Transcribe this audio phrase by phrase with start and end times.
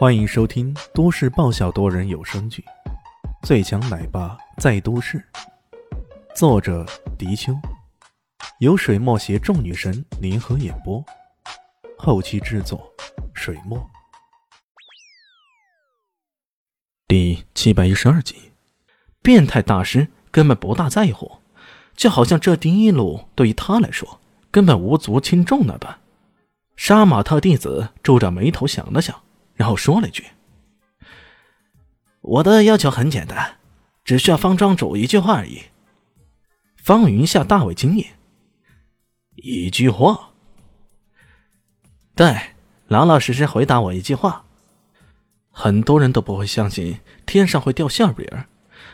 [0.00, 2.64] 欢迎收听都市爆笑多人有声剧
[3.46, 5.18] 《最强奶爸在都市》，
[6.34, 6.86] 作者：
[7.18, 7.52] 迪秋，
[8.60, 11.04] 由水墨携众女神联合演播，
[11.98, 12.90] 后期制作：
[13.34, 13.78] 水墨。
[17.06, 18.52] 第七百一十二集，
[19.20, 21.30] 变态大师根本不大在乎，
[21.94, 24.18] 就好像这第一路对于他来说
[24.50, 26.00] 根本无足轻重那般。
[26.74, 29.14] 杀马特弟子皱着眉头想了想。
[29.60, 30.24] 然后说了一句
[32.22, 33.58] ：“我的要求很简单，
[34.06, 35.64] 只需要方庄主一句话而已。”
[36.82, 38.06] 方云夏大为惊艳，
[39.34, 40.30] 一句话？
[42.14, 42.34] 对，
[42.88, 44.46] 老老实实回答我一句话。
[45.50, 48.26] 很多人都不会相信天上会掉馅饼，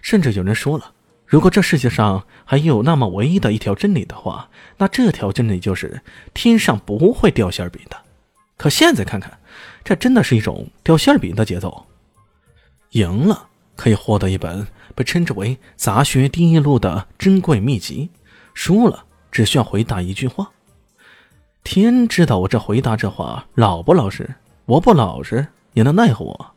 [0.00, 0.94] 甚至有人说了，
[1.26, 6.00] 如果这世界上还有那么唯一的一条真理的话，那这条真理就是
[6.32, 8.02] 天上不会掉馅饼的。
[8.56, 9.38] 可现在看看。
[9.84, 11.86] 这真的是一种掉馅饼的节奏。
[12.90, 18.10] 赢了可以获得一本被称之为“杂学第一录”的珍贵秘籍，
[18.54, 20.50] 输了只需要回答一句话。
[21.62, 24.34] 天知道我这回答这话老不老实，
[24.66, 26.54] 我不老实也能奈何我？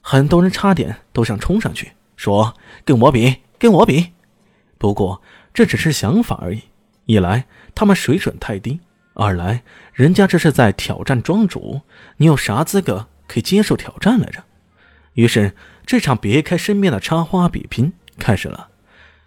[0.00, 4.12] 很多人差点都想冲上去说：“跟我比，跟我比！”
[4.78, 5.22] 不过
[5.54, 6.62] 这只是想法而已。
[7.04, 8.80] 一来他们水准太低。
[9.20, 11.82] 二来，人家这是在挑战庄主，
[12.16, 14.42] 你有啥资格可以接受挑战来着？
[15.12, 15.54] 于是，
[15.84, 18.68] 这场别开生面的插花比拼开始了。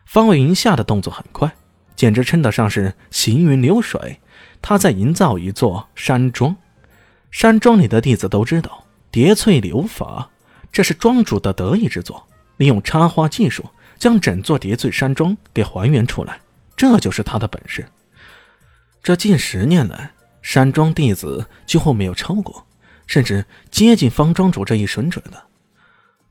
[0.07, 1.53] 方伟云下的动作很快，
[1.95, 4.19] 简直称得上是行云流水。
[4.63, 6.55] 他在营造一座山庄，
[7.29, 10.31] 山庄里的弟子都知道叠翠流法，
[10.71, 12.27] 这是庄主的得意之作。
[12.57, 13.63] 利用插花技术，
[13.99, 16.39] 将整座叠翠山庄给还原出来，
[16.75, 17.85] 这就是他的本事。
[19.03, 22.65] 这近十年来，山庄弟子几乎没有超过，
[23.05, 25.43] 甚至接近方庄主这一水准的。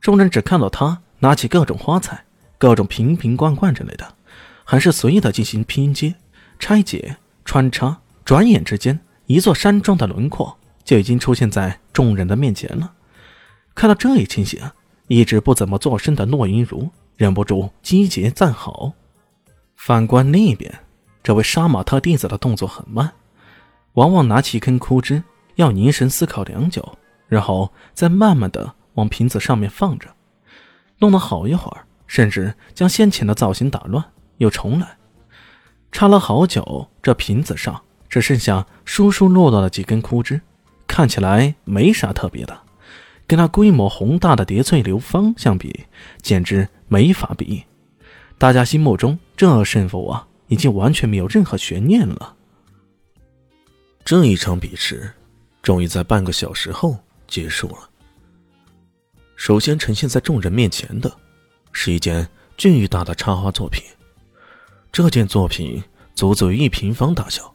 [0.01, 2.25] 众人只看到他拿起各种花材、
[2.57, 4.15] 各种瓶瓶罐罐之类的，
[4.63, 6.15] 很是随意的进行拼接、
[6.57, 12.91] 拆解、穿插，转眼之间，一座山庄的轮廓就已经出现在众人的面前了。
[13.75, 14.59] 看到这一情形，
[15.07, 18.93] 一直不怎么作声的洛云如忍不住击节赞好。
[19.75, 20.73] 反观另一边。
[21.23, 23.13] 这位杀马特弟子的动作很慢，
[23.93, 25.23] 往往拿起一根枯枝，
[25.55, 26.97] 要凝神思考良久，
[27.27, 30.09] 然后再慢慢的往瓶子上面放着，
[30.99, 34.03] 弄了好一会儿，甚至将先前的造型打乱，
[34.37, 34.97] 又重来。
[35.93, 40.41] 插了好久，这瓶子上只剩下疏疏落落的几根枯枝，
[40.85, 42.59] 看起来没啥特别的，
[43.25, 45.85] 跟那规模宏大的叠翠流芳相比，
[46.21, 47.63] 简直没法比。
[48.37, 50.27] 大家心目中这胜负啊！
[50.53, 52.35] 已经完全没有任何悬念了。
[54.05, 55.11] 这一场比试
[55.63, 56.95] 终于在半个小时后
[57.27, 57.89] 结束了。
[59.35, 61.11] 首先呈现在众人面前的，
[61.71, 63.83] 是一件巨大的插花作品。
[64.91, 67.51] 这件作品足足一平方大小，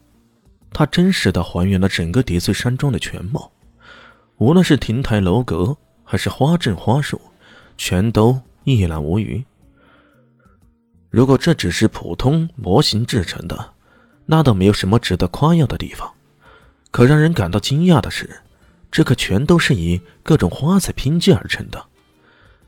[0.73, 3.53] 它真实的还原了整个叠翠山庄的全貌，
[4.39, 7.21] 无论是亭台楼阁还是花阵花树，
[7.77, 9.45] 全都一览无余。
[11.11, 13.73] 如果这只是普通模型制成的，
[14.27, 16.13] 那倒没有什么值得夸耀的地方。
[16.91, 18.41] 可让人感到惊讶的是，
[18.91, 21.83] 这可全都是以各种花材拼接而成的。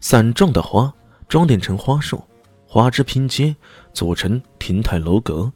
[0.01, 0.93] 伞状的花
[1.29, 2.23] 装点成花束，
[2.67, 3.55] 花枝拼接
[3.93, 5.53] 组成亭台楼阁，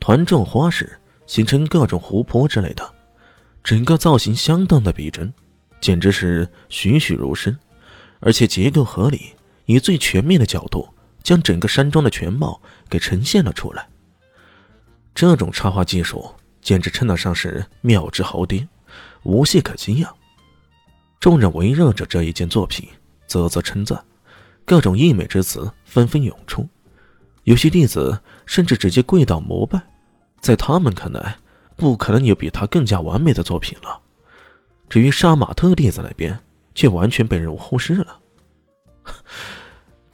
[0.00, 2.94] 团状花式形成各种湖泊之类的，
[3.62, 5.32] 整个造型相当的逼真，
[5.80, 7.56] 简直是栩栩如生，
[8.18, 9.34] 而且结构合理，
[9.66, 10.88] 以最全面的角度。
[11.24, 13.88] 将整个山庄的全貌给呈现了出来。
[15.12, 18.68] 这种插画技术简直称得上是妙之豪巅，
[19.24, 20.14] 无懈可击呀！
[21.18, 22.88] 众人围绕着这一件作品
[23.26, 24.04] 啧啧称赞，
[24.64, 26.68] 各种溢美之词纷纷涌出。
[27.44, 29.80] 有些弟子甚至直接跪倒膜拜，
[30.40, 31.36] 在他们看来，
[31.76, 34.00] 不可能有比他更加完美的作品了。
[34.88, 36.38] 至于杀马特弟子那边，
[36.74, 38.18] 却完全被人忽视了。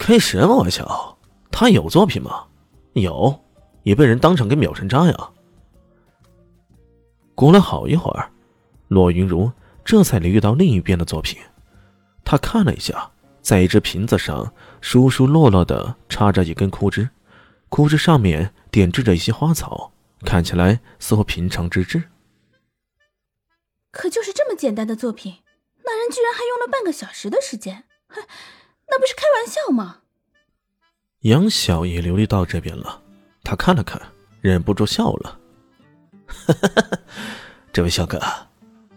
[0.00, 1.18] 开什么玩笑？
[1.52, 2.46] 他有作品吗？
[2.94, 3.38] 有，
[3.82, 5.30] 也被人当场给秒成渣呀！
[7.34, 8.32] 过了好一会儿，
[8.88, 9.52] 骆云如
[9.84, 11.38] 这才留意到另一边的作品。
[12.24, 13.10] 他看了一下，
[13.42, 14.50] 在一只瓶子上
[14.80, 17.10] 疏疏落落的插着一根枯枝，
[17.68, 19.92] 枯枝上面点缀着一些花草，
[20.24, 22.04] 看起来似乎平常之至。
[23.90, 25.40] 可就是这么简单的作品，
[25.84, 28.22] 那人居然还用了半个小时的时间，哼！
[28.90, 29.98] 那不是开玩笑吗？
[31.20, 33.02] 杨晓也流利到这边了，
[33.44, 34.00] 他看了看，
[34.40, 35.38] 忍不住笑了。
[37.72, 38.20] 这位小哥，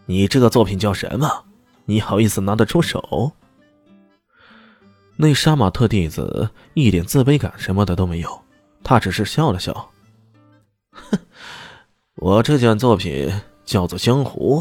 [0.05, 1.45] 你这个作品叫什么？
[1.85, 3.31] 你好意思拿得出手？
[5.15, 8.41] 那杀马特弟子一点自卑感什么的都没有，
[8.83, 9.91] 他只是笑了笑。
[10.91, 11.19] 哼，
[12.15, 13.31] 我这件作品
[13.65, 14.59] 叫做《江湖》。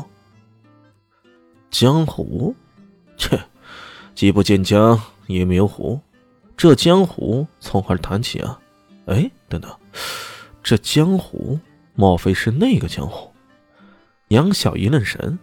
[1.70, 2.55] 江湖，
[4.14, 6.00] 既不见江，也没有湖，
[6.56, 8.59] 这江湖从何谈起啊？
[9.06, 9.70] 哎，等等，
[10.62, 11.59] 这江湖
[11.94, 13.32] 莫非是那个江湖？
[14.29, 15.38] 杨小一愣神，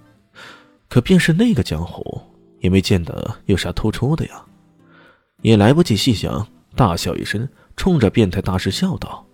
[0.88, 2.22] 可便是那个江湖，
[2.60, 4.46] 也没见得有啥突出的呀。
[5.42, 9.26] 也来不及细想，大笑一声，冲着变态大师笑道：“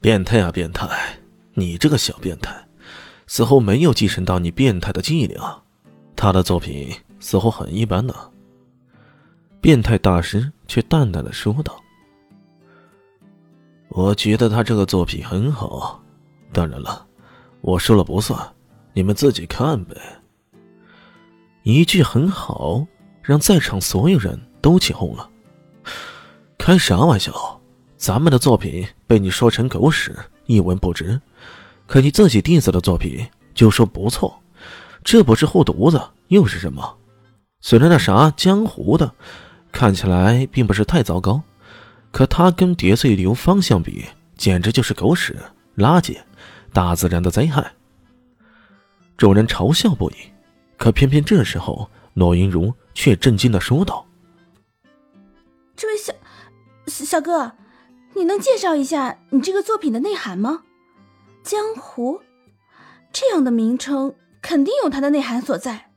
[0.00, 1.18] 变态啊，变态！
[1.54, 2.54] 你这个小变态，
[3.26, 5.62] 似乎没有继承到你变态的伎俩。
[6.20, 8.14] 他的作品似乎很一般呢。”
[9.60, 11.82] 变态大师却淡淡的说道
[13.88, 16.02] ：“我觉得他这个作品很好，
[16.52, 17.06] 当然了，
[17.62, 18.38] 我说了不算，
[18.92, 19.96] 你们自己看呗。”
[21.64, 22.86] 一句很好。
[23.22, 25.28] 让在场所有人都起哄了。
[26.58, 27.60] 开啥玩笑？
[27.96, 31.20] 咱们的作品被你说成狗屎，一文不值，
[31.86, 33.24] 可你自己弟子的作品
[33.54, 34.39] 就说不错，
[35.02, 36.98] 这不是护犊子又是什么？
[37.60, 39.12] 虽然那啥江湖的
[39.72, 41.42] 看起来并不是太糟糕，
[42.10, 44.04] 可他跟叠碎流芳相比，
[44.36, 45.36] 简直就是狗屎
[45.76, 46.18] 垃圾，
[46.72, 47.72] 大自然的灾害。
[49.16, 50.14] 众人嘲笑不已，
[50.78, 51.90] 可偏偏这时候。
[52.14, 54.04] 诺云如却震惊的说道
[55.76, 56.12] ：“这位小
[56.86, 57.52] 小哥，
[58.14, 60.64] 你能介绍一下你这个作品的内涵吗？
[61.44, 62.20] 江湖
[63.12, 65.90] 这样的名称肯定有它的内涵所在。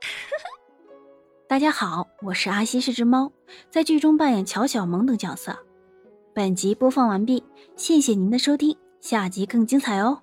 [1.48, 3.32] ”大家好，我是阿西是只猫，
[3.70, 5.58] 在剧中扮演乔小萌等角色。
[6.34, 7.42] 本集播放完毕，
[7.74, 10.22] 谢谢您的收听，下集更精彩哦。